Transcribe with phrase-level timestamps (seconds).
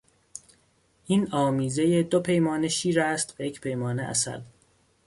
[1.05, 4.41] این آمیزه دو پیمانه شیر است و یک پیمانه عسل.